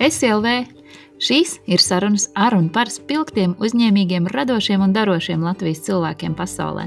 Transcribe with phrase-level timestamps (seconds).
[0.00, 0.64] SLV.
[1.20, 6.86] Šīs ir sarunas ar un par spilgtiem, uzņēmīgiem, radošiem un darošiem Latvijas cilvēkiem pasaulē,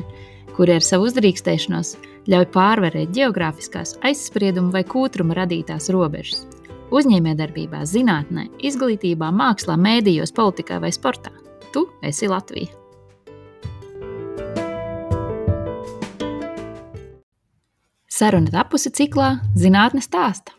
[0.58, 1.94] kuri ar savu uzdrīkstēšanos
[2.34, 6.48] ļauj pārvarēt geogrāfiskās, aizspriedumu vai kūtruma radītās robežas.
[6.94, 11.34] Uzņēmējdarbībā, zinātnē, izglītībā, mākslā, mēdījos, politikā vai sportā.
[11.74, 12.74] Tu esi Latvija!
[18.14, 20.54] Saruna tapusi ciklā Zinātnes stāsta.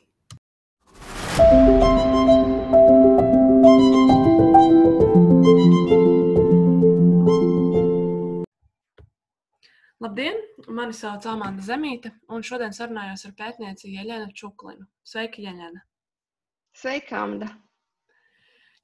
[10.04, 10.36] Labdien!
[10.68, 14.84] Mani sauc Amanda Zemīte, un šodien sarunājos ar pētnieci Jeļenu Čuklinu.
[15.00, 15.80] Sveika, Jeļena!
[16.76, 17.48] Sveika, Amanda!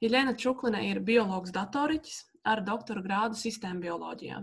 [0.00, 2.16] Jeļena Čuklina ir biologs datoriķis
[2.48, 4.40] ar doktora grādu sistēmu bioloģijā.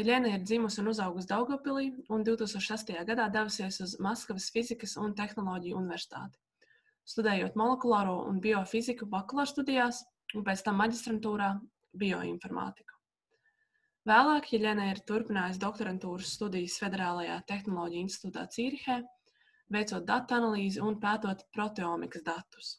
[0.00, 2.92] Jeļena ir dzimusi un uzaugusi Daugopilī un 2006.
[3.12, 6.42] gadā devusies uz Maskavas fizikas un tehnoloģiju universitāti.
[7.06, 10.02] Studējot molekulāro un biofiziku bakalaura studijās
[10.34, 11.54] un pēc tam maģistrantūrā
[11.94, 12.97] bioinformātiku.
[14.08, 19.02] Vēlāk Jeļena ir turpinājusi doktorantūras studijas Federālajā tehnoloģiju institūtā Cīrihē,
[19.74, 22.70] veicot datu analīzi un pētot proteomikas datus.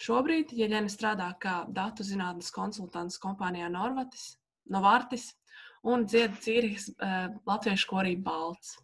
[0.00, 4.38] Šobrīd Jeļena strādā kā datu zinātnes konsultants kompānijā Norvatis,
[4.72, 5.28] Novartis
[5.84, 8.78] un dziedā Cīrijas uh, latviešu korī Balts.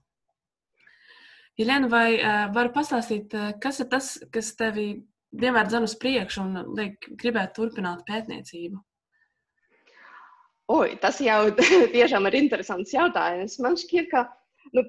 [1.57, 4.91] Jelena, vai uh, vari pastāstīt, uh, kas ir tas, kas tevi
[5.33, 8.85] vienmēr dzen uz priekšu un liek gribēt turpināt pētniecību?
[10.71, 11.51] Oi, tas jau
[11.97, 13.59] tiešām ir interesants jautājums.
[13.63, 14.27] Man šķiet, ka
[14.77, 14.85] nu,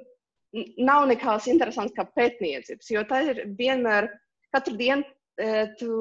[0.77, 4.11] nav nekas interesants kā pētniecības, jo tā ir vienmēr,
[4.53, 5.07] katru dienu
[5.79, 5.95] tu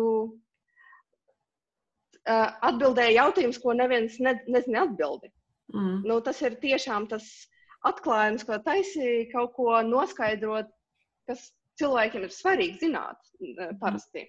[2.31, 5.31] atbildēji jautājumus, ko neviens ne, nezina atbildi.
[5.75, 6.03] Mm.
[6.07, 7.27] Nu, tas ir tiešām tas
[7.87, 10.69] atklājums, ko taisīja, kaut ko noskaidrot,
[11.31, 11.49] kas
[11.81, 13.79] cilvēkiem ir svarīgi zināt mm.
[13.81, 14.27] parasti.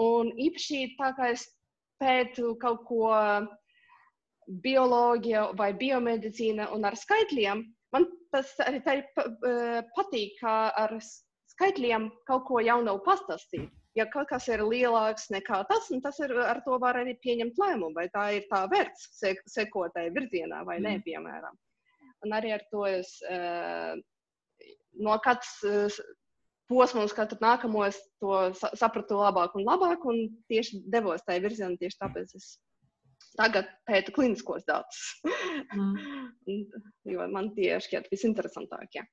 [0.00, 1.46] Un īpaši tā kā es
[2.02, 3.12] pētu kaut ko
[4.64, 7.62] bioloģija vai biomedicīna un ar skaitļiem,
[7.94, 8.98] man tas arī tā
[9.96, 10.96] patīk, kā ar
[11.54, 16.60] skaitļiem kaut ko jaunu pastāstīt ja kaut kas ir lielāks nekā tas, tas ir, ar
[16.66, 20.98] to var arī pieņemt lēmumu, vai tā ir tā vērts sek sekotai virzienā vai nē,
[20.98, 21.04] mm.
[21.06, 21.56] piemēram.
[22.24, 23.94] Un arī ar to es uh,
[25.04, 26.04] no katras uh,
[26.70, 28.38] posmus, katru nākamo es to
[28.80, 32.54] sapratu labāk un labāk, un tieši devos tajā virzienā, tieši tāpēc es
[33.38, 35.02] tagad pētu kliniskos datus.
[35.74, 36.64] mm.
[37.14, 39.04] jo man tie šķiet visinteresantākie.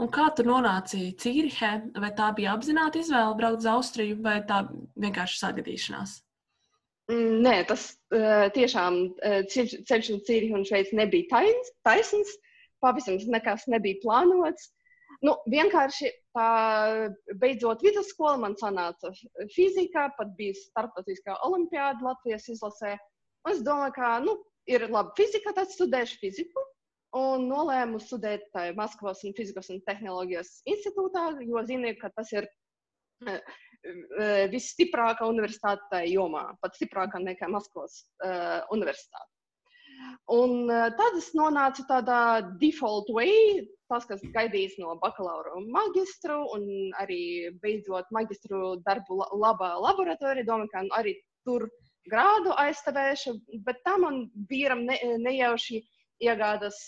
[0.00, 1.72] Un kā tu nonāci Cīrihē?
[2.00, 4.62] Vai tā bija apzināta izvēle braukt uz Austriju, vai tā
[4.98, 6.14] vienkārši sagadīšanās?
[7.12, 11.44] Mm, nē, tas uh, tiešām uh, ceļš uz Cīrihu un Šveici nebija
[11.84, 12.32] taisns.
[12.82, 14.72] Pavisam nekas nebija plānots.
[15.22, 16.48] Nu, vienkārši tā,
[17.38, 19.12] beidzot vidusskolu, man sanāca
[19.54, 22.96] fizika, pat bija starptautiskā olimpiāda Latvijas izlasē.
[23.46, 24.34] Un es domāju, ka nu,
[24.70, 26.64] ir labi fizika, tad studēšu fiziku
[27.18, 32.48] un nolēmu studēt Maskavas un Fizikas un Tehnoloģijas institūtā, jo zinu, ka tas ir
[33.28, 33.38] uh,
[34.52, 39.31] visstiprākā universitāte tajā jomā, pat stiprākā nekā Maskavas uh, universitāte.
[40.32, 42.20] Un uh, tad es nonācu tādā
[42.60, 46.64] default way, tas, kas gaidīs no bakalaura un maģistru, un
[47.02, 51.66] arī beidzot maģistru darbu labā laboratorija, domāju, ka arī tur
[52.08, 53.36] grādu aizstāvēšu,
[53.66, 55.82] bet tā man vīram ne, nejauši
[56.22, 56.78] iegādas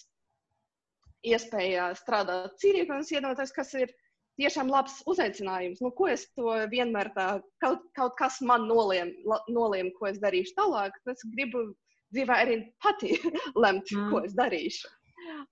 [1.24, 3.92] iespēja strādāt Cīrīkā, un es iedomājos, kas ir
[4.40, 5.80] tiešām labs uzaicinājums.
[5.84, 7.28] Nu, ko es to vienmēr tā,
[7.62, 9.12] kaut, kaut kas man noliem,
[9.48, 10.96] noliem, ko es darīšu tālāk.
[11.10, 11.68] Es gribu
[12.14, 13.14] dzīvē arī pati
[13.62, 14.10] lemt, mm.
[14.10, 14.90] ko es darīšu.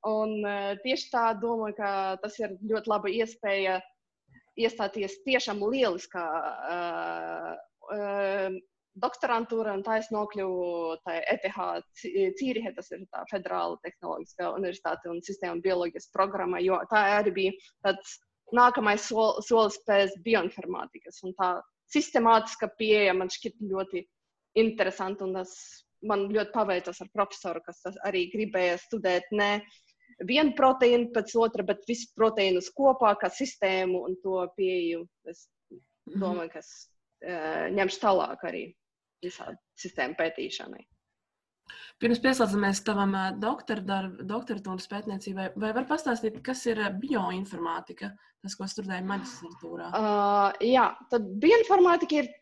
[0.08, 1.92] Un uh, tieši tā domāju, ka
[2.22, 3.78] tas ir ļoti laba iespēja
[4.60, 6.26] iestāties tiešām lieliskā
[6.76, 7.52] uh,
[7.94, 8.60] uh,
[9.00, 11.60] doktorantūra, un tā es nokļuvu ETH
[11.96, 17.54] Cīrihe, tas ir tā Federāla tehnoloģiskā universitāte un sistēma bioloģijas programma, jo tā arī bija
[17.86, 18.18] tāds
[18.52, 21.22] nākamais sol, solis pēc bioinformātikas.
[21.24, 21.54] Un tā
[21.92, 24.04] sistemātiska pieeja man šķiet ļoti
[24.60, 25.54] interesanta, un tas
[26.08, 29.50] man ļoti paveicas ar profesoru, kas arī gribēja studēt ne
[30.28, 35.04] vienu proteīnu pēc otra, bet visus proteīnus kopā kā sistēmu un to pieeju.
[35.28, 36.22] Es mhm.
[36.22, 36.72] domāju, ka es
[37.26, 38.64] uh, ņemšu tālāk arī
[39.22, 40.82] visādi sistēmu pētīšanai.
[42.02, 48.10] Pirms pieslēdzamies tavam doktoratūras pētniecībai, vai var pastāstīt, kas ir bioinformātika,
[48.42, 49.92] tas, ko studēja maģistratūrā?
[49.94, 52.32] Uh, jā, tad bioinformātika ir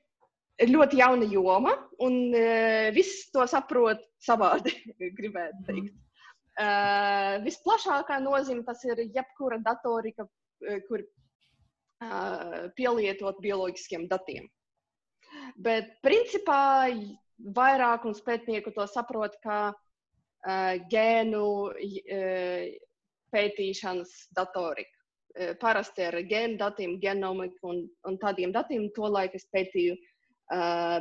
[0.68, 1.72] ļoti jauna joma,
[2.04, 4.74] un uh, viss to saprot savādi,
[5.18, 5.94] gribētu teikt.
[5.94, 6.06] Mm.
[6.60, 10.26] Uh, visplašākā nozīme tas ir jebkura datorika,
[10.88, 11.06] kur
[12.76, 14.46] pielietot bioloģiskiem datiem.
[15.56, 16.88] Bet principā
[17.56, 19.72] vairākums pētnieku to saprot, ka
[20.92, 21.44] gēnu
[23.32, 24.96] pētīšanas datorika.
[25.60, 28.88] Parasti ar gēnu datiem, genomiku un, un tādiem datiem.
[28.96, 30.09] Tolaik es pētīju uh,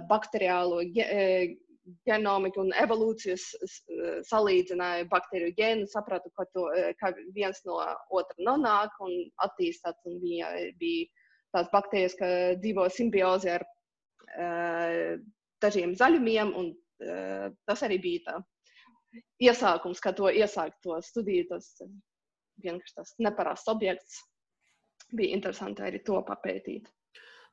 [0.10, 1.06] bakteriālo ge,
[2.06, 3.46] genomiku un evolūcijas
[4.30, 6.68] salīdzināju bakteriju gēnu, sapratu, ka, to,
[7.00, 7.80] ka viens no
[8.14, 9.16] otra nonāk un
[9.46, 9.98] attīstās.
[10.10, 10.52] Un viņa
[10.82, 11.08] bija
[11.56, 15.18] tās baktērijas, kas dzīvo simbiozē ar uh,
[15.64, 18.38] dažiem zaļumiem, un uh, tas arī bija tā
[19.50, 21.50] iesākums, kā to iesākt to studiju.
[21.56, 21.74] Tas
[22.64, 24.22] vienkārši tas neparasts objekts.
[25.10, 26.90] Bija interesanti arī to papētīt.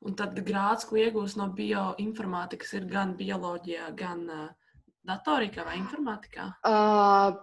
[0.04, 4.48] Un tad grāds, ko iegūst no bioinformātikas, ir gan bioloģijā, gan uh,
[5.08, 6.50] datorikā vai informātikā?
[6.69, 7.38] Uh,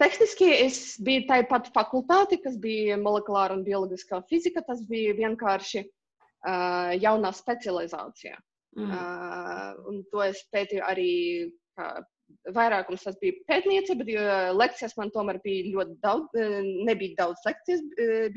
[0.00, 4.62] Tehniski es biju tajā pat fakultāte, kas bija molekulāra un bioloģiskā fizika.
[4.64, 8.38] Tas bija vienkārši uh, jaunā specializācija.
[8.78, 8.94] Mm.
[8.94, 11.12] Uh, un to es pētīju arī
[11.76, 11.90] kā
[12.56, 14.24] vairākums tas bija pētniecība, jo
[14.56, 17.82] lekcijas man tomēr bija ļoti daudz, e, nebija daudz lekcijas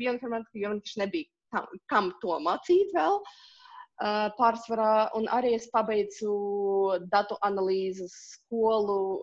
[0.00, 3.20] bioinformātikā, jo man taču nebija kam, kam to mācīt vēl.
[3.22, 3.53] E,
[4.00, 6.34] pārsvarā, un arī es pabeidzu
[7.12, 9.22] datu analīzes skolu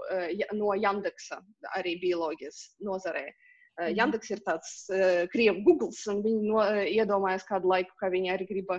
[0.56, 1.42] no Jandeksa,
[1.76, 3.26] arī bioloģijas nozarē.
[3.28, 3.96] Mm.
[3.98, 4.72] Jandeks ir tāds
[5.34, 8.72] krievu Google, un viņi no, iedomājas kādu laiku, ka viņi arī grib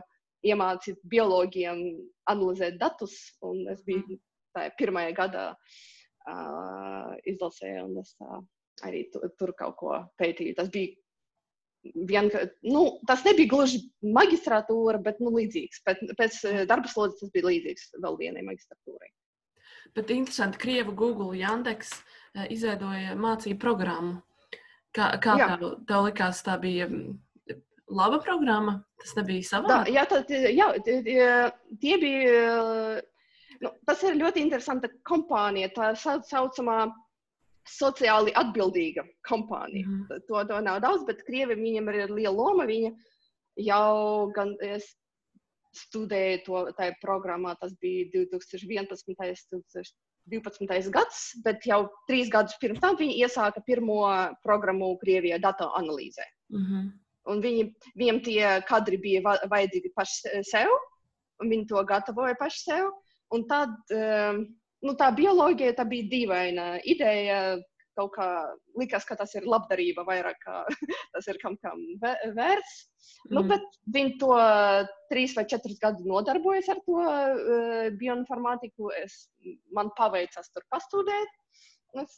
[0.43, 1.83] iemācīt biologiem
[2.31, 3.15] analizēt datus,
[3.47, 4.19] un es biju
[4.57, 8.41] tajā pirmajā gadā uh, izlasē, un es uh,
[8.87, 10.57] arī tu, tur kaut ko pētīju.
[10.59, 10.95] Tas bija
[11.83, 13.83] vienkārši, nu, tas nebija gluži
[14.15, 15.83] magistrātūra, bet nu, līdzīgs.
[15.87, 16.39] Pēc, pēc
[16.71, 19.11] darba slodzes tas bija līdzīgs vēl vienai magistratūrai.
[19.97, 21.93] Bet interesanti, Krievu Google Jandeks
[22.53, 24.21] izveidoja mācību programmu.
[24.93, 26.89] Kā, kā tev, tev likās, tā bija
[27.93, 28.79] laba programma?
[29.01, 29.83] Tas nebija savā?
[29.91, 30.69] Jā, tā, jā,
[31.81, 33.01] tie bija
[33.63, 36.89] Nu, tas ir ļoti interesanta kompānija, tā saucamā
[37.69, 39.87] sociāli atbildīga kompānija.
[39.87, 42.67] Mm to, to nav daudz, bet Krievi viņam ir liela loma.
[42.67, 42.93] Viņa
[43.57, 44.57] jau gan
[45.73, 49.95] studēja to tajā programmā, tas bija 2011.
[50.31, 50.91] 2012.
[50.95, 54.05] gads, bet jau trīs gadus pirms tam viņi iesāka pirmo
[54.45, 56.23] programmu Krievijā datu analīzē.
[56.53, 56.91] Mm -hmm.
[57.27, 57.65] Un viņi,
[57.99, 59.21] viņiem tie kadri bija
[59.51, 60.69] vajadzīgi paši sev,
[61.43, 62.91] un viņi to gatavoja paši sev.
[63.33, 64.43] Un tad ehm,
[64.87, 67.43] nu, tā bioloģija tā bija dīvaina ideja.
[67.93, 68.27] Kaut kā
[68.81, 70.63] likās, ka tas ir labdarība vairāk, kā
[71.13, 72.79] tas ir kam kam vērts.
[73.29, 73.35] Nu, mm.
[73.37, 74.31] Nu, bet viņi to
[75.13, 78.89] trīs vai četrus gadus nodarbojas ar to uh, bioinformātiku.
[78.97, 79.27] Es,
[79.77, 81.37] man paveicās tur pastudēt.
[82.01, 82.17] Es,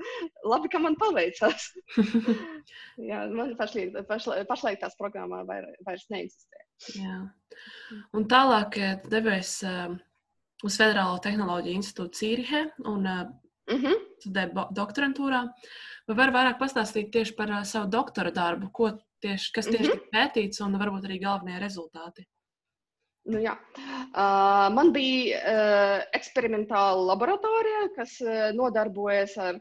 [0.50, 1.68] labi, ka man paveicās.
[3.10, 6.64] Jā, man pašlaik, pašlaik, pašlaik tās programmā vairs, neeksistē.
[6.96, 7.18] Jā.
[8.16, 9.92] Un tālāk eh, devies uh,
[10.66, 13.22] uz Federālo tehnoloģiju institūtu Cīrihe un uh,
[13.70, 14.02] mm -hmm.
[14.24, 15.44] studēju doktorantūrā.
[16.08, 18.90] Vai var vairāk pastāstīt tieši par uh, savu doktora darbu, ko
[19.20, 20.00] tieši, kas tieši mm -hmm.
[20.00, 22.26] tika pētīts un varbūt arī galvenie rezultāti?
[23.24, 23.52] Nu, jā.
[23.52, 29.60] uh, man bija uh, eksperimentāla laboratorija, kas uh, nodarbojas ar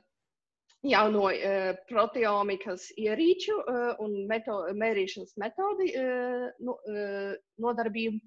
[0.88, 8.20] jauno uh, proteomikas ierīču uh, un meto, mērīšanas metodi uh, no, uh, nodarbību.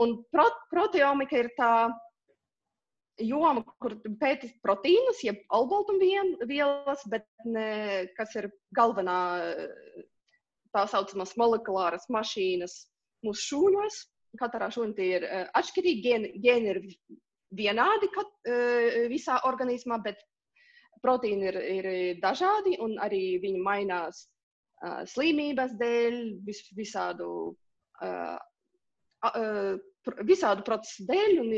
[0.00, 1.72] Un pro, proteomika ir tā
[3.20, 9.18] joma, kur pēta proteīnus, jeb olbaltumvielas, bet ne, kas ir galvenā
[10.72, 12.78] tā saucamās molekulāras mašīnas
[13.26, 14.00] mūsu šūnos.
[14.40, 16.78] Katrā šūnī ir uh, atšķirīgi, gēni, gēni ir
[17.52, 20.22] vienādi kat, uh, visā organismā, bet
[21.04, 21.88] proteīni ir, ir
[22.22, 27.28] dažādi un arī viņi mainās uh, slimības dēļ, vis, visādu
[30.26, 31.48] visādu procesu dēļ, un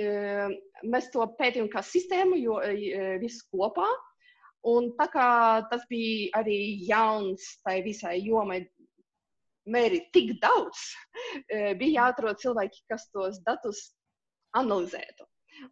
[0.92, 2.58] mēs to pētījām kā sistēmu, jo
[3.22, 3.88] viss kopā.
[4.64, 5.28] Un tā kā
[5.68, 8.62] tas bija arī jauns tai visai jomai,
[9.68, 10.80] mērīt tik daudz,
[11.80, 13.80] bija jāatrod cilvēki, kas tos datus
[14.56, 15.24] analizētu.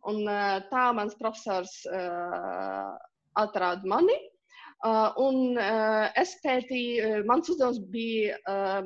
[0.09, 0.25] Un
[0.69, 1.73] tā mans profesors
[3.37, 4.19] atrada mani.
[5.25, 5.57] Un
[6.21, 8.37] es pētīju, mans uzdevums bija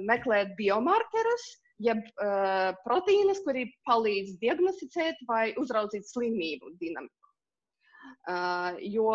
[0.03, 1.47] meklēt biomarkerus,
[1.83, 7.33] jeb uh, proteīnus, kuri palīdz diagnosticēt vai uzraudzīt slimību dinamiku.
[8.27, 9.13] Uh, jo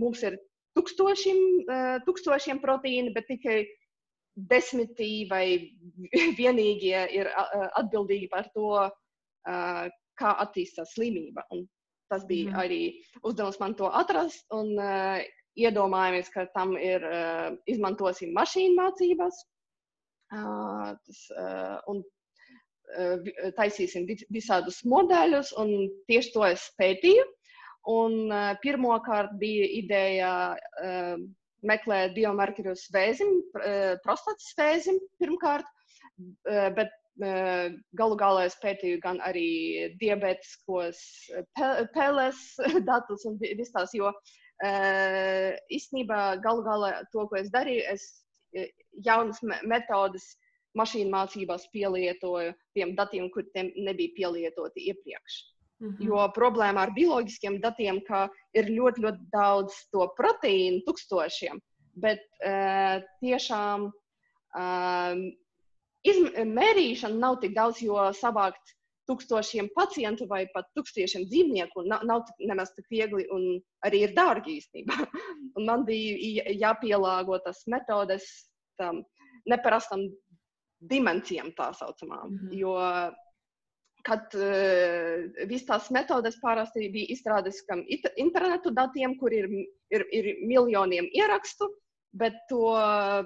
[0.00, 0.38] mums ir
[0.78, 3.58] tūkstošiem, uh, tūkstošiem proteīnu, bet tikai
[4.48, 5.44] desmitī vai
[6.40, 9.84] vienīgie ir uh, atbildīgi par to, uh,
[10.18, 11.44] kā attīstās slimība.
[11.52, 11.66] Un
[12.12, 12.58] tas bija mm.
[12.60, 12.82] arī
[13.24, 14.44] uzdevums man to atrast.
[14.56, 15.22] Un, uh,
[15.58, 19.42] iedomājamies, ka tam ir uh, izmantosim mašīnu mācības
[20.32, 21.22] Tas,
[21.92, 22.02] un
[23.56, 25.72] taisīsim visādus modeļus, un
[26.10, 27.24] tieši to es pētīju.
[27.92, 28.30] Un
[28.62, 30.32] pirmokārt bija ideja
[31.66, 33.40] meklēt biomarkerus vēzim,
[34.04, 35.66] prostatas vēzim pirmkārt,
[36.76, 36.94] bet
[37.98, 41.00] galu galā es pētīju gan arī diabetiskos
[41.94, 42.44] peles
[42.86, 44.12] datus un visas tās, jo
[45.74, 48.06] īstenībā galu galā to, ko es darīju, es
[49.06, 50.32] jaunas metodas
[50.78, 55.40] mašīnu mācībās pielietoju tiem datiem, kuriem nebija pielietoti iepriekš.
[55.82, 56.06] Mm -hmm.
[56.06, 61.58] Jo problēma ar bioloģiskiem datiem ka ir ļoti, ļoti daudz to proteīnu, tūkstošiem,
[61.94, 65.14] bet uh, tiešām uh,
[66.54, 68.76] mērīšana nav tik daudz, jo savākt
[69.10, 74.58] tūkstošiem pacientu vai pat tūkstošiem dzīvnieku nav, nav nemaz tik viegli un arī ir dārgi
[74.60, 74.94] īstenībā.
[75.68, 79.02] man bija jāpielāgo tas metodes tam
[79.48, 80.06] neparastam
[80.90, 82.30] dimensijām, tā saucamām.
[82.30, 82.58] Mm -hmm.
[82.58, 82.76] Jo
[84.06, 87.84] kad uh, visas tās metodes parasti bija izstrādātas kam
[88.16, 89.46] internetu datiem, kur ir,
[89.94, 91.68] ir, ir miljoniem ierakstu,
[92.12, 93.22] bet to uh,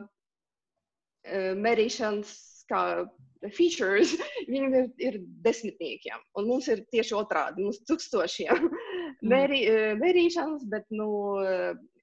[1.56, 2.34] mērīšanas
[2.70, 2.82] kā
[3.54, 4.14] features,
[4.50, 6.22] viņiem ir, ir desmitniekiem.
[6.38, 8.68] Un mums ir tieši otrādi, mums tūkstošiem
[9.06, 9.28] mm.
[9.32, 9.60] mērī,
[10.00, 11.08] mērīšanas, bet nu,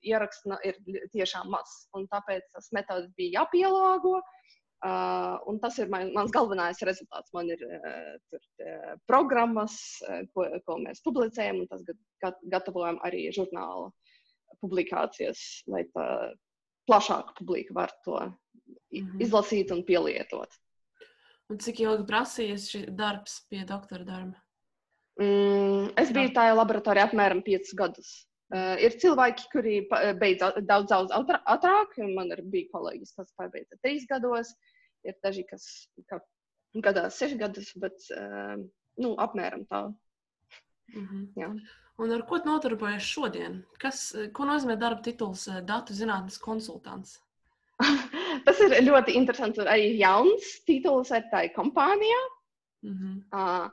[0.04, 0.80] ieraksts ir
[1.14, 1.76] tiešām maz.
[1.94, 4.20] Tāpēc tas metods bija jāpielāgo.
[4.84, 7.32] Uh, un tas ir man, mans galvenais rezultāts.
[7.32, 11.86] Man ir uh, tur, uh, programmas, uh, ko, ko mēs publicējam, un tas
[12.20, 13.94] gat, gatavojam arī žurnāla
[14.60, 15.40] publikācijas,
[15.72, 16.08] lai tā
[16.92, 18.20] plašāka publika var to
[18.92, 19.22] -hmm.
[19.24, 20.60] izlasīt un pielietot.
[21.52, 24.43] Un cik ilgi prasījies šis darbs pie doktora darba?
[25.22, 28.14] Mm, es biju tajā laboratorijā apmēram 5 gadus.
[28.54, 29.76] Uh, ir cilvēki, kuri
[30.20, 31.96] beidz daudz, daudz ātrāk.
[32.14, 34.54] Man ir bija kolēģis, kas pabeidza trīs gados.
[35.04, 35.66] Ir daži, kas
[36.86, 38.56] gadā seši gadus, bet uh,
[39.02, 39.88] nu, apmēram tā.
[40.94, 41.26] Mm -hmm.
[41.38, 41.50] Jā.
[42.02, 43.64] Un ar ko nodarbojas šodien?
[43.82, 47.20] Kas, ko nozīmē darba tituls datu zinātnes konsultants?
[48.46, 52.22] Tas ir ļoti interesants un arī jauns tituls ar tai kompānijā.
[52.84, 53.16] Mm -hmm.
[53.32, 53.70] uh,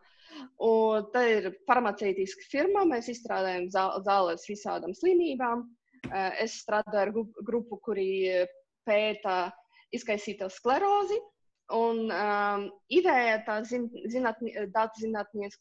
[0.64, 2.85] Un tā ir farmaceitiska firma.
[2.88, 5.66] Mēs izstrādājam zāles visādām slimībām.
[6.09, 7.12] Eh, es strādāju ar
[7.47, 8.09] grupu, kuri
[8.88, 9.50] pēta
[9.94, 11.18] izkaisīto sklerozi.
[11.70, 15.61] Un um, ideja tā zin, zinatni, datu zinātnieks,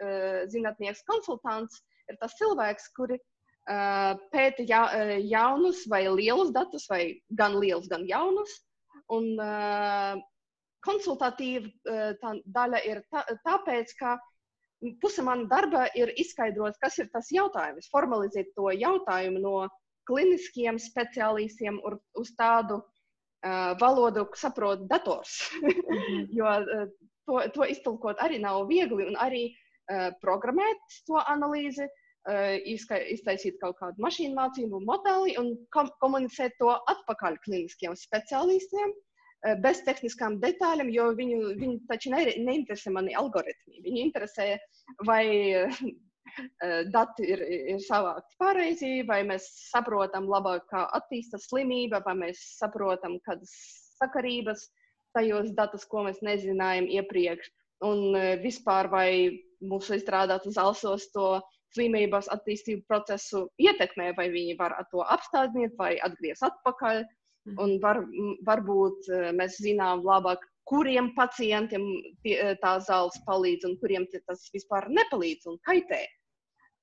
[0.00, 4.80] uh, zinātnieks konsultants ir tas cilvēks, kuri uh, pēta ja,
[5.20, 7.02] jaunus vai lielus datus, vai
[7.36, 8.56] gan lielus, gan jaunus.
[9.12, 10.16] Un uh,
[10.84, 14.16] konsultatīva eh, tā daļa ir tā, tāpēc, ka
[15.02, 19.54] puse mana darba ir izskaidrot, kas ir tas jautājums, formalizēt to jautājumu no
[20.08, 21.76] kliniskiem speciālistiem
[22.18, 25.36] uz tādu uh, valodu, ko saprot dators.
[25.60, 26.22] Mhm.
[26.38, 26.86] jo uh,
[27.28, 33.76] to, to iztulkot arī nav viegli, un arī uh, programmēt to analīzi, uh, iztaisīt kaut
[33.82, 38.96] kādu mašīnu mācību modeli un kom komunicēt to atpakaļ kliniskiem speciālistiem.
[38.96, 39.09] Uh,
[39.64, 43.80] bez tehniskām detaļām, jo viņu, viņu taču ne, neinteresē mani algoritmi.
[43.86, 44.48] Viņu interesē,
[45.08, 45.24] vai
[45.56, 47.44] eh, dati ir,
[47.74, 53.54] ir savākti pareizi, vai mēs saprotam labāk, kā attīstās slimība, vai mēs saprotam, kādas
[54.00, 54.68] sakarības
[55.16, 57.48] tajos datus, ko mēs nezinājām iepriekš.
[57.88, 59.08] Un eh, vispār, vai
[59.64, 61.38] mūsu izstrādātas alsos to
[61.74, 67.04] slimības attīstību procesu ietekmē, vai viņi var to apstādināt vai atgriezt atpakaļ.
[67.06, 67.16] Mhm.
[67.48, 68.02] Un var,
[68.46, 71.86] varbūt eh, mēs zinām labāk, kuriem pacientiem
[72.22, 76.04] tie, eh, tā zāles palīdz un kuriem tas vispār nepalīdz un kaitē.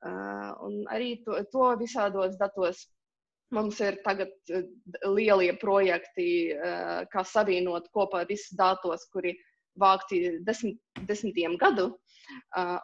[0.05, 2.83] Uh, un arī to, to visādos datos
[3.49, 4.29] mums ir tagad
[5.07, 6.53] lielie projekti,
[7.09, 9.33] kā savienot kopā visus datus, kuri
[9.81, 11.87] vākti desmit, desmitiem gadu.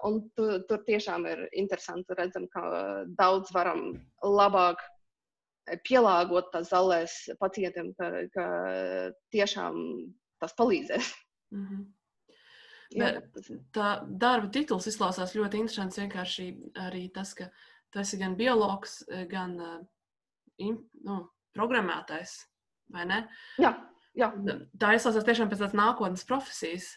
[0.08, 3.92] Un tu, tur tiešām ir interesanti redzam, ka daudz varam
[4.24, 4.82] labāk
[5.88, 8.48] pielāgot tās zālēs pacientiem, ka, ka
[9.34, 9.78] tiešām
[10.44, 11.12] tas palīdzēs.
[11.54, 11.84] Mm -hmm.
[12.94, 16.00] Bet tā darba tituls izklausās ļoti interesants.
[16.02, 16.48] Vienkārši
[16.84, 17.50] arī tas, ka
[17.94, 19.80] tu esi gan biologs, gan uh,
[20.60, 21.18] nu,
[21.58, 22.36] programmētājs,
[22.94, 23.24] vai ne?
[23.62, 23.74] Jā,
[24.18, 24.30] jā.
[24.80, 26.92] Tā izklausās tiešām pēc tādas nākotnes profesijas.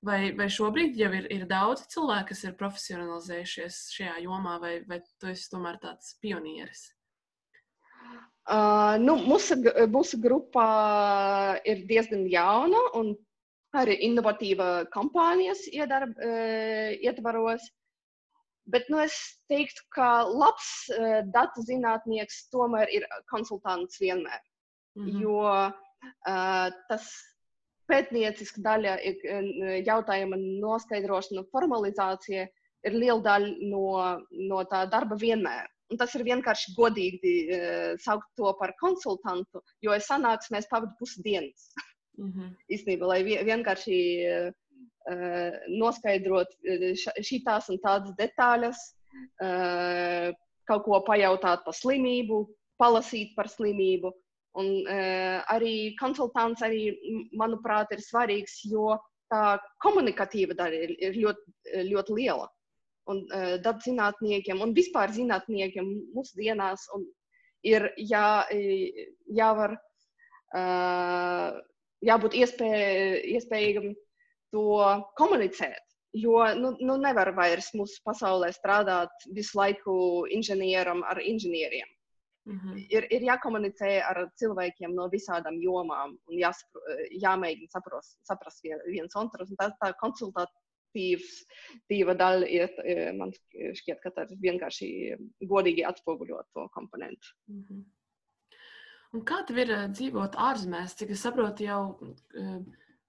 [0.00, 5.02] Vai, vai šobrīd jau ir, ir daudz cilvēku, kas ir profesionalizējušies šajā jomā, vai, vai
[5.20, 6.86] tu esi tomēr tāds pionieris?
[8.46, 9.56] Uh, nu, mūsu,
[9.90, 10.66] mūsu grupā
[11.66, 13.10] ir diezgan jauna un
[13.74, 17.64] arī inovatīva kompānijas iedarb, uh, ietvaros.
[18.70, 19.16] Bet nu, es
[19.50, 24.42] teiktu, ka labs uh, datu zinātnieks tomēr ir konsultants vienmēr.
[24.94, 25.22] Mm -hmm.
[25.22, 27.10] Jo uh, tas
[27.90, 28.96] pētnieciska daļa,
[29.86, 32.46] jautājuma noskaidrošana, formalizācija
[32.86, 33.86] ir liela daļa no,
[34.50, 35.66] no tā darba vienmēr.
[35.86, 41.68] Un tas ir vienkārši godīgi uh, saukt to par konsultantu, jo es sanāksmēs pavadu pusdienas.
[42.18, 42.48] Mm -hmm.
[42.74, 43.98] Īstenībā, lai vienkārši
[44.32, 44.50] uh,
[45.78, 46.48] noskaidrot
[46.96, 48.78] šīs un tādas detaļas,
[49.44, 50.32] uh,
[50.66, 52.46] kaut ko pajautāt par slimību,
[52.82, 54.12] palasīt par slimību.
[54.56, 56.96] Un, uh, arī konsultants, arī,
[57.32, 58.98] manuprāt, ir svarīgs, jo
[59.30, 61.52] tā komunikatīva daļa ir, ir ļoti,
[61.92, 62.48] ļoti liela
[63.12, 66.88] un uh, dabzinātniekiem un vispār zinātniekiem mūsdienās
[67.66, 68.46] ir jā,
[69.38, 69.76] jāvar,
[70.54, 71.58] uh,
[72.06, 72.84] jābūt iespēj,
[73.38, 73.90] iespējīgam
[74.54, 74.68] to
[75.18, 75.82] komunicēt.
[76.16, 79.96] Jo nu, nu nevar vairs mūsu pasaulē strādāt visu laiku
[80.32, 81.90] inženieram ar inženieriem.
[82.46, 82.86] Mm -hmm.
[82.94, 89.46] ir, ir jākomunicē ar cilvēkiem no visādām jomām un jāsapro, jāmēģina saprast, saprast viens otru.
[89.58, 90.48] Tā, tā konsultāt,
[91.90, 94.88] tīva daļa ir, e, man šķiet, ka tas vienkārši
[95.50, 97.34] godīgi atspoguļo to komponentu.
[97.50, 97.84] Mm -hmm.
[99.14, 100.96] Un kā tev ir e, dzīvot ārzemēs?
[100.98, 101.98] Cik es saprotu, jau
[102.34, 102.60] e,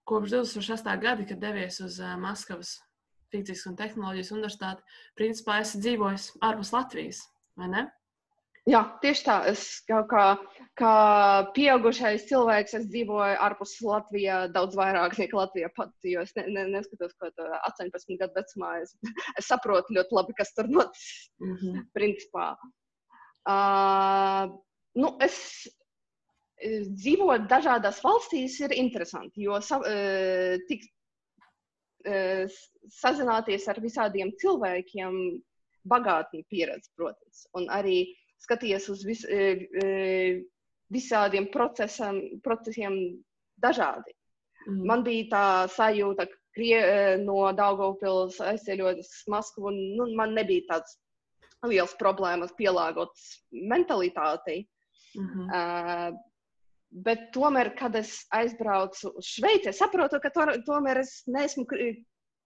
[0.08, 1.00] kopš 2008.
[1.02, 2.78] gada, kad devies uz Maskavas
[3.32, 4.82] Fizikas un Tehnoloģijas universitāti,
[5.16, 7.24] principā esi dzīvojis ārpus Latvijas,
[7.60, 7.88] vai ne?
[8.68, 9.36] Jā, tieši tā.
[9.48, 10.24] Es kā,
[10.76, 10.94] kā
[11.56, 16.12] pieaugušais cilvēks, es dzīvoju ārpus Latvijas daudz vairāk nekā Latvija pati.
[16.12, 18.92] Jo es ne, ne, neskatos, ko 18 gadu vecumā es,
[19.40, 21.32] es saprotu ļoti labi, kas tur noticis.
[21.40, 21.88] Mm -hmm.
[21.96, 22.50] Principā.
[23.48, 24.52] Uh,
[25.00, 25.40] nu, es
[26.60, 30.84] dzīvot dažādās valstīs ir interesanti, jo sa, uh, tik,
[32.04, 32.44] uh,
[32.92, 35.40] sazināties ar visādiem cilvēkiem,
[35.88, 37.48] bagātni pieredze, protams.
[37.56, 38.02] Un arī
[38.44, 39.88] skaties uz vis, e, e,
[40.94, 42.98] visādiem procesam, procesiem
[43.62, 44.14] dažādi.
[44.68, 44.84] Mm.
[44.90, 50.36] Man bija tā sajūta, ka krie, e, no Daugavpils aizceļot uz Maskavu, un nu, man
[50.38, 50.98] nebija tāds
[51.68, 53.14] liels problēmas pielāgot
[53.52, 54.66] mentalitātei.
[55.18, 55.46] Mm -hmm.
[55.50, 56.18] uh,
[56.90, 61.66] bet tomēr, kad es aizbraucu uz Šveici, es saprotu, ka to, tomēr es neesmu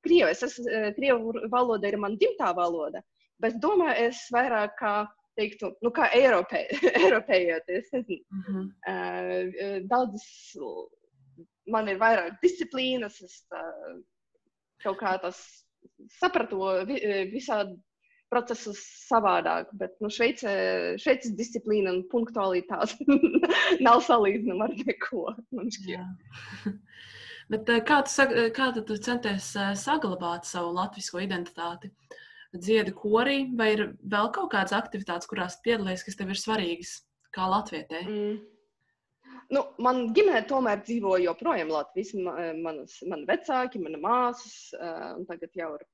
[0.06, 0.44] krievis.
[0.44, 0.60] Es,
[0.96, 3.02] krievu valoda ir mana dzimtā valoda,
[3.40, 4.96] bet domāju, es vairāk kā
[5.40, 6.66] teiktu, nu, kā Eiropē,
[7.04, 7.92] Eiropējieties.
[7.94, 8.66] Mm -hmm.
[8.94, 10.26] uh, daudz,
[11.72, 14.02] man ir vairāk disciplīnas, es uh,
[14.84, 15.40] kaut kā tas
[16.20, 17.00] sapratu vi,
[17.32, 17.78] visādi
[18.32, 20.52] procesus savādāk, bet nu, Šveice,
[20.98, 22.96] Šveices disciplīna un punktualitāte
[23.88, 25.26] nav salīdzinama ar neko.
[27.52, 29.52] bet, kā, tu, kā tu centies
[29.84, 31.92] saglabāt savu latviešu identitāti?
[31.92, 32.21] Uh,
[32.58, 36.96] dziedi korī, vai ir vēl kaut kādas aktivitātes, kurās piedalījies, kas tev ir svarīgas
[37.36, 38.02] kā latvietē?
[38.08, 38.40] Mm.
[39.52, 42.14] Nu, man ģimenē tomēr dzīvo joprojām Latvijas.
[42.64, 44.72] Manas, mani vecāki, mana māsas,
[45.18, 45.88] un tagad jau ir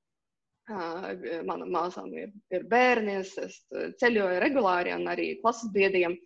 [1.47, 3.61] mana māsām ir, ir bērni, es,
[4.01, 6.17] ceļoju regulāri un arī klases biedriem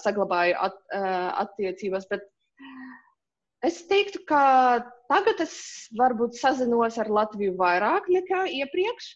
[0.00, 0.78] saglabāju at,
[1.42, 2.06] attiecības.
[2.12, 2.28] Bet
[3.66, 4.42] es teiktu, ka
[5.10, 5.56] tagad es
[5.98, 9.10] varbūt sazinos ar Latviju vairāk nekā iepriekš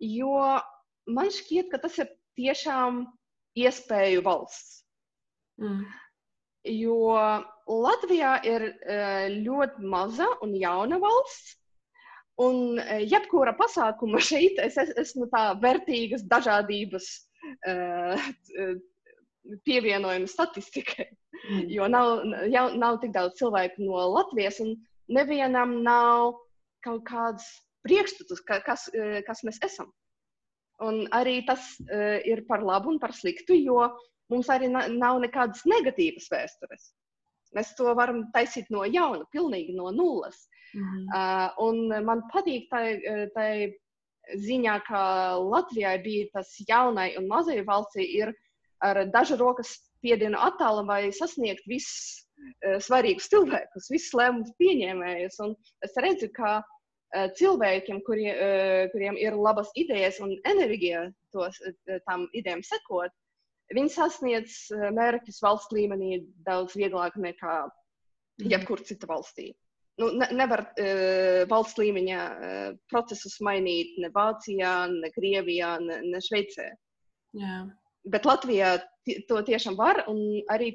[0.00, 0.34] jo
[1.10, 3.04] man šķiet, ka tas ir tiešām
[3.58, 4.82] iespēju valsts.
[5.60, 5.84] Mm.
[6.70, 6.98] Jo
[7.70, 11.56] Latvijā ir eh, ļoti maza un jauna valsts,
[12.40, 17.08] un eh, jebkura pasākuma šeit es, es, esmu tā vērtīgas dažādības
[17.68, 18.28] uh,
[19.64, 21.08] pievienojuma statistikai.
[21.48, 21.64] Mm.
[21.72, 24.74] Jo nav, jau, nav tik daudz cilvēku no Latvijas, un
[25.08, 26.36] nevienam nav
[26.84, 27.46] kaut kāds
[27.86, 29.90] priekšstatus, ka, kas, eh, kas mēs esam.
[30.80, 33.82] Un arī tas uh, ir par labu un par sliktu, jo
[34.32, 36.86] mums arī nav nekādas negatīvas vēstures.
[37.52, 40.38] Mēs to varam taisīt no jauna, pilnīgi no nulles.
[40.72, 41.04] Mm -hmm.
[41.18, 42.96] uh, un man patīk tā,
[43.36, 43.46] tā
[44.40, 45.02] ziņā, ka
[45.36, 48.32] Latvijai bija tas jaunai un mazai valstī ir
[48.80, 52.24] ar dažu rokas spiedienu attālam vai sasniegt visus
[52.64, 55.40] uh, svarīgus cilvēkus, visus lēmumus pieņēmējus.
[55.44, 56.79] Un es redzu, ka uh,
[57.10, 63.10] cilvēkiem, kuri, eh, kuriem ir labas idejas un enerģija tos, eh, tam idejām sekot,
[63.74, 68.50] viņi sasniedz mērķus valsts līmenī daudz vieglāk nekā mhm.
[68.50, 69.52] jebkur cita valstī.
[70.00, 76.20] Nu, ne, nevar uh, valsts līmeņa uh, procesus mainīt ne Vācijā, ne Krievijā, ne, ne
[76.24, 76.70] Šveicē.
[77.36, 77.56] Jā.
[78.08, 78.78] Bet Latvijā
[79.28, 80.70] to tiešām var, un arī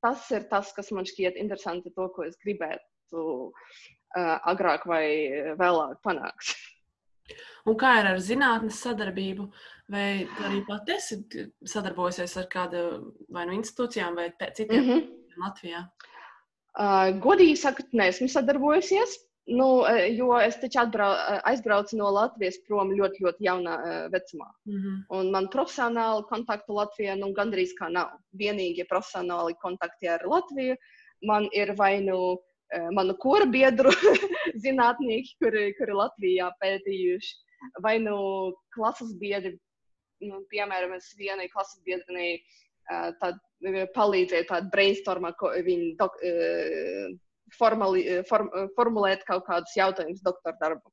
[0.00, 3.52] tas ir tas, kas man šķiet interesanti, to, ko es gribētu
[4.14, 5.04] agrāk vai
[5.58, 6.54] vēlāk panāks.
[7.68, 9.48] Un kā ir ar zinātnes sadarbību?
[9.92, 11.20] Vai arī pat esi
[11.68, 12.82] sadarbojusies ar kādu
[13.32, 15.06] vai nu institūcijām vai citiem mm -hmm.
[15.44, 15.84] Latvijā?
[16.74, 19.18] Uh, godīgi sakot, neesmu sadarbojusies.
[19.46, 19.84] Nu,
[20.16, 21.10] jo es taču atbrau,
[21.44, 23.74] aizbraucu no Latvijas prom ļoti, ļoti jaunā
[24.08, 24.48] vecumā.
[24.64, 25.02] Mm -hmm.
[25.18, 28.08] Un man profesionāli kontaktu Latvijā nu, gandrīz kā nav.
[28.32, 30.76] Vienīgie profesionāli kontakti ar Latviju
[31.22, 32.38] man ir vai nu
[32.96, 33.92] manu kora biedru
[34.64, 37.34] zinātnieki, kuri, kuri Latvijā pētījuši,
[37.84, 38.16] vai nu
[38.74, 39.56] klases biedri.
[40.24, 42.38] Nu, piemēram, es vienai klases biedrenei
[43.20, 43.40] tad,
[43.96, 46.16] palīdzēju tādu brainstormā, ko viņi dok,
[47.58, 50.92] formali, form, formulēt kaut kādus jautājumus doktora darbu.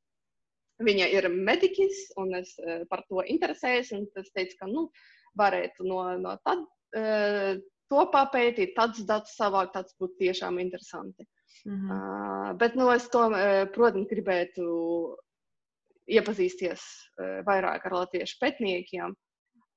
[0.81, 2.55] Viņa ir mediķis, un es
[2.89, 3.91] par to interesējos.
[4.17, 4.87] Es teicu, ka nu,
[5.37, 6.63] varētu no, no tad,
[7.91, 11.27] to papētīt, tādus datus savākt, tas būtu tiešām interesanti.
[11.65, 11.91] Mm -hmm.
[11.95, 13.27] uh, bet nu, es to,
[13.73, 14.63] protams, gribētu
[16.11, 16.81] iepazīsties
[17.45, 19.13] vairāk ar latviešu pētniekiem.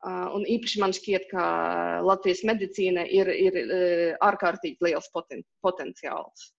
[0.05, 1.45] Uh, un īpaši man šķiet, ka
[2.05, 6.51] Latvijas medicīna ir, ir uh, ārkārtīgi liels poten, potenciāls.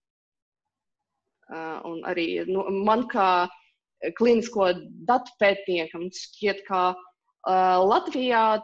[1.54, 3.46] Uh, un arī nu, man kā
[4.18, 4.72] klinisko
[5.06, 8.64] datu pētniekam šķiet, ka uh, Latvijā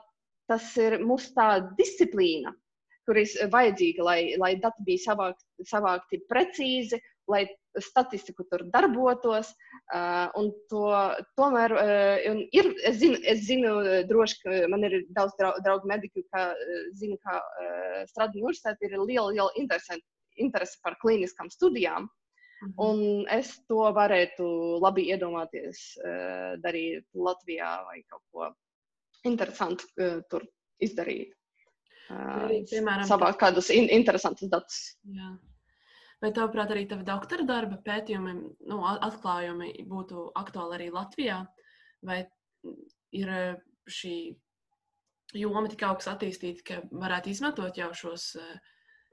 [0.49, 2.55] tas ir mūsu tā disciplīna,
[3.11, 7.41] kur ir vajadzīga, lai, lai dati bija savākt, savākti precīzi, lai
[7.79, 9.49] statistiku tur darbotos.
[9.91, 10.85] Uh, to,
[11.39, 13.73] tomēr uh, ir, es zinu, es zinu
[14.07, 16.53] droši, ka man ir daudz draugu, draugu mediku, ka
[16.95, 19.99] zinu, ka uh, strādā universitāte ir liela, liela interese,
[20.39, 22.07] interese par klīniskām studijām.
[22.61, 22.73] Mhm.
[22.85, 24.47] Un es to varētu
[24.79, 28.51] labi iedomāties, uh, darīt Latvijā vai kaut ko
[29.27, 30.47] interesantu uh, tur
[30.79, 31.35] izdarīt.
[32.11, 34.81] Arī, piemēram, savākt kādus in interesantus datus.
[35.07, 35.31] Jā.
[36.21, 38.33] Vai tavuprāt, arī tava doktora darba pētījumi,
[38.69, 41.39] nu, atklājumi būtu aktuāli arī Latvijā?
[42.05, 42.19] Vai
[43.15, 43.31] ir
[43.89, 44.15] šī
[45.37, 48.35] joma tik augsts attīstīta, ka varētu izmantot jau šos?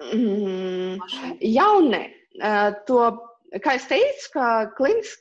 [0.02, 1.00] Mm,
[1.48, 2.04] jau ne.
[2.38, 3.00] Uh, to
[3.64, 4.46] kā es teicu, ka
[4.76, 5.14] klinis,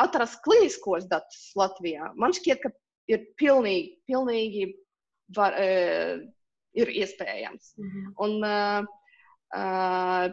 [0.00, 2.72] atrast kliniskos datus Latvijā, man šķiet, ka
[3.10, 4.66] ir pilnīgi, pilnīgi
[5.34, 6.20] var, uh,
[6.76, 7.74] ir iespējams.
[7.78, 8.12] Mm -hmm.
[8.24, 10.26] Un, uh,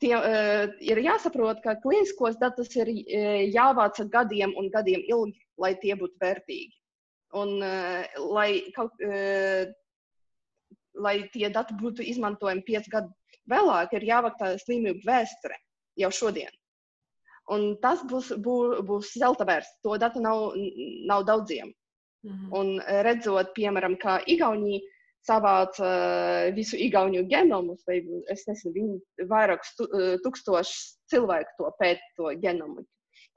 [0.00, 5.74] tie, uh, ir jāsaprot, ka kliniskos datus ir uh, jāvāc gadiem un gadiem ilgi, lai
[5.82, 6.74] tie būtu vērtīgi.
[7.34, 9.66] Un, uh, lai, kaut, uh,
[10.94, 13.12] lai tie dati būtu izmantojami pieci gadu
[13.50, 15.56] vēlāk, ir jāvāk tā slimību vēsture
[16.00, 16.52] jau šodien.
[17.52, 19.80] Un tas būs, bū, būs zelta vērts.
[19.84, 20.54] To datu nav,
[21.04, 21.74] nav daudziem.
[22.30, 22.50] -hmm.
[22.58, 24.80] Un redzot, piemēram, kā Igaunija
[25.24, 31.70] savāca uh, visu Igauniju genomus, vai es nezinu, viņi vairākus tu, uh, tūkstošus cilvēku to
[31.80, 32.84] pēt to genomu.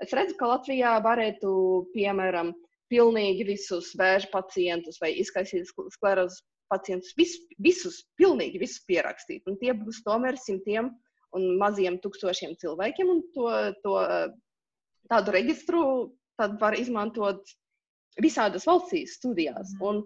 [0.04, 1.52] Es redzu, ka Latvijā varētu,
[1.96, 2.52] piemēram,
[2.92, 9.44] pilnīgi visus vēža pacientus vai izkaisītas sklerozes pacientus, vis, visus, pilnīgi visus pierakstīt.
[9.48, 10.92] Un tie būs tomēr simtiem
[11.36, 13.14] un maziem tūkstošiem cilvēkiem.
[13.36, 13.48] To,
[13.84, 13.96] to,
[15.12, 15.82] tādu reģistru
[16.60, 17.44] var izmantot
[18.24, 19.74] visādas valstīs, studijās.
[19.78, 19.84] Mm.
[19.90, 20.02] Un,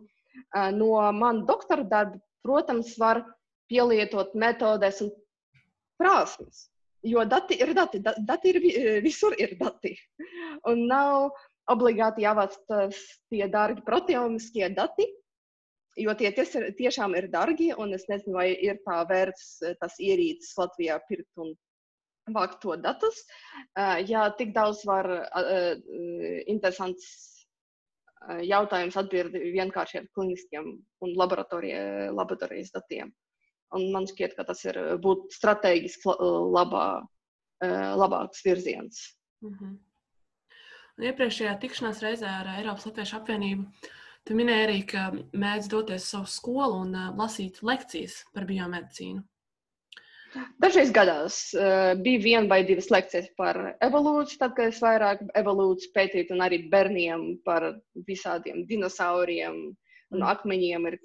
[0.56, 3.24] uh, no manas doktora darba, protams, var
[3.71, 5.13] pielietot metodes un
[6.02, 6.67] prasmes.
[7.08, 8.60] Jo dati ir dati, da, dati ir
[9.02, 9.95] visur ir dati.
[10.69, 11.32] Un nav
[11.71, 15.08] obligāti jāvāc tie dārgi proteomiskie dati,
[15.97, 20.54] jo tie ties, tiešām ir dārgi, un es nezinu, vai ir tā vērts tas ierīces
[20.60, 21.54] Latvijā pirkt un
[22.36, 23.24] vākt to datus.
[24.08, 25.10] Jā, tik daudz var
[26.45, 27.30] interesants
[28.45, 30.67] jautājums atbildi vienkārši ar kliniskiem
[31.01, 33.13] un laboratorijas datiem.
[33.75, 36.17] Un man šķiet, ka tas ir būt strateģiski
[36.51, 36.88] labā,
[37.97, 38.99] labāks virziens.
[39.41, 39.79] Mm -hmm.
[41.01, 43.91] Iepriekšējā tikšanās reizē ar Eiropas Latviešu apvienību
[44.27, 49.23] Tu minēji arī, ka mēdz doties uz savu skolu un lasīt lekcijas par biomedicīnu.
[50.63, 55.91] Dažreiz gadās uh, bija viena vai divas lekcijas par evolūciju, tad, kad es vairāk evolūciju
[55.95, 57.67] pētīju, un arī bērniem par
[58.07, 59.57] visādiem dinosauriem
[60.11, 60.27] un mm.
[60.27, 60.97] akmeņiem ir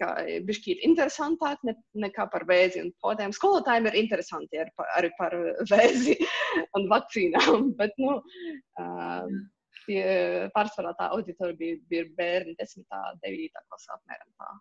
[0.46, 3.34] bijis interesantāk ne, nekā par vēzi un podēm.
[3.34, 5.36] Skolotājiem ir interesanti ar, arī par
[5.70, 6.16] vēzi
[6.78, 8.18] un vakcīnām, bet, nu,
[8.82, 9.36] uh,
[10.54, 12.82] pārsvarā tā auditorija bija, bija bērni 10.
[12.90, 13.60] un 9.
[13.70, 14.54] klasē apmēram tā.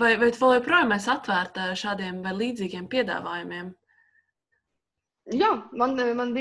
[0.00, 3.70] Vai, vai vēl joprojām esi atvērta šādiem vai līdzīgiem piedāvājumiem?
[5.36, 6.32] Jā, man, man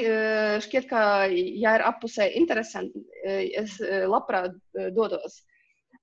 [0.65, 3.75] šķiet, ka, ja ir apusē interesanti, es
[4.09, 4.55] labprāt
[4.95, 5.41] dodos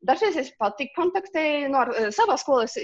[0.07, 2.77] Dažreiz es pati kontaktēju, no nu, savā skolā es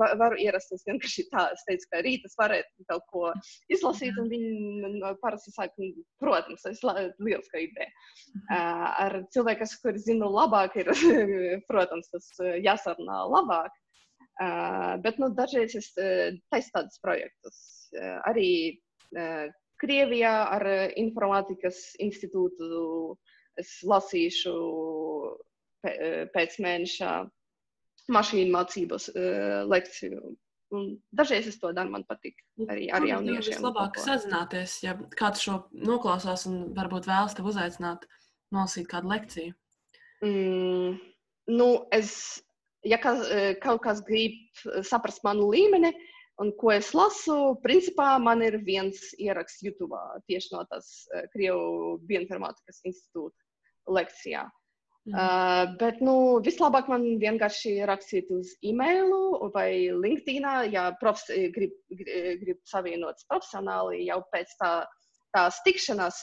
[0.00, 1.46] varu ierasties vienkārši tā.
[1.54, 3.32] Es teicu, ka rītas varētu kaut ko
[3.72, 6.78] izlasīt, un viņi parasti saka, nu, protams, ir
[7.22, 7.90] lieliska ideja.
[8.50, 10.92] Uh, ar cilvēkiem, kuri zina labāk, ir,
[11.70, 12.30] protams, tas
[12.64, 13.74] jāsarunā labāk.
[15.04, 17.60] Bet nu, dažreiz es taisu tādus projektus
[18.28, 18.76] arī
[19.80, 20.64] Krievijā ar
[20.96, 23.16] informātikas institūtu
[23.60, 24.52] es lasīšu
[26.34, 27.12] pēc mēneša
[28.12, 29.08] mašīnu mācības
[29.70, 30.34] lekciju.
[30.74, 32.40] Un dažreiz es to daru, man patīk.
[32.66, 33.60] Arī ar jauniešiem.
[33.62, 38.08] Labāk sazināties, ja kāds šo noklausās un varbūt vēlas tev uzaicināt,
[38.54, 39.54] nolasīt kādu lekciju.
[40.26, 40.98] Mm,
[41.54, 42.10] nu, es,
[42.86, 43.22] ja kas,
[43.62, 44.38] kaut kas grib
[44.86, 45.92] saprast manu līmeni,
[46.42, 52.82] un ko es lasu, principā man ir viens ieraksts YouTube tieši no tās Krievu bioinformātikas
[52.88, 53.38] institūta
[53.86, 54.48] lekcijā.
[55.06, 55.14] Mm.
[55.14, 61.76] Uh, bet nu, vislabāk man vienkārši rakstīt uz e-mailu vai LinkedIn, ja profs, grib,
[62.42, 64.70] grib savienoties profesionāli jau pēc tā,
[65.36, 66.18] tās tikšanās,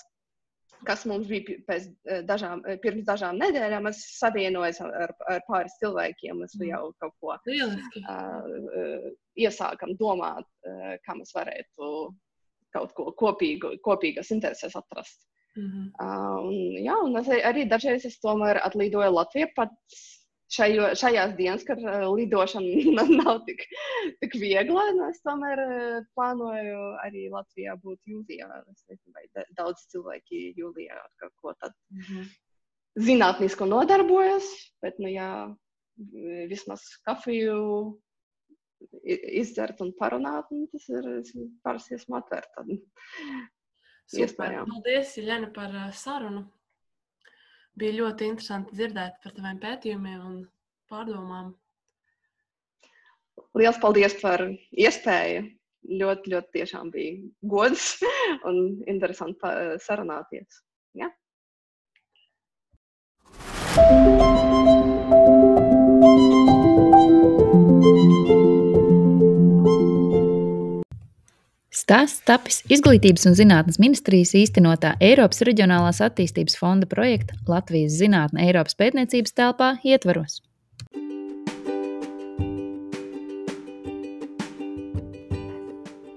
[0.83, 1.87] kas mums bija pēc
[2.27, 3.87] dažām, pirms dažām nedēļām.
[3.87, 11.15] Es savienojos ar, ar pāris cilvēkiem, mēs jau kaut ko uh, iesākam domāt, uh, kā
[11.15, 11.93] mēs varētu
[12.73, 15.23] kaut ko kopīgu, kopīgas intereses atrast.
[15.61, 15.85] -hmm.
[16.01, 20.01] uh, un, jā, un es arī dažreiz es tomēr atlidoju Latviju pats
[20.53, 23.65] šajo, šajās dienās, kad uh, lidošana nav tik,
[24.21, 24.85] tik viegla.
[24.97, 28.49] Nu, es tomēr uh, plānoju arī Latvijā būt jūlijā.
[28.71, 32.31] Es nezinu, vai daudz cilvēki jūlijā kaut ko tādu -hmm.
[33.09, 34.49] zinātnisku nodarbojas,
[34.81, 35.29] bet, nu jā,
[36.49, 37.99] vismaz kafiju
[39.03, 41.05] izdzert un parunāt, un tas ir
[41.63, 42.65] parasti esmu atvērta.
[44.09, 44.59] Super.
[44.67, 46.43] Paldies, Jeļena, par sarunu.
[47.79, 50.35] Bija ļoti interesanti dzirdēt par taviem pētījumiem un
[50.91, 51.53] pārdomām.
[53.57, 55.47] Lielas paldies par iespēju.
[55.83, 57.17] Ļoti, ļoti tiešām bija
[57.53, 57.97] gods
[58.49, 60.61] un interesanti sarunāties.
[60.95, 61.09] Ja?
[71.83, 78.77] Stāsts tapis Izglītības un zinātnes ministrijas īstenotā Eiropas Reģionālās attīstības fonda projekta Latvijas zinātne Eiropas
[78.79, 80.39] pētniecības telpā ietvaros.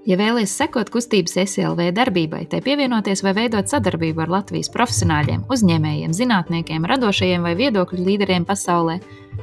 [0.07, 6.15] Ja vēlaties sekot kustības SLV darbībai, tai pievienoties vai veidot sadarbību ar Latvijas profesionāļiem, uzņēmējiem,
[6.15, 9.01] zinātniekiem, radošajiem vai viedokļu līderiem pasaulē,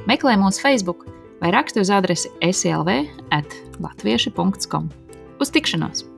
[0.08, 1.04] meklē mūsu Facebook
[1.44, 2.96] vai raksti uz adresi slv
[3.28, 4.88] at latvieši.com.
[5.36, 6.13] Uz tikšanos!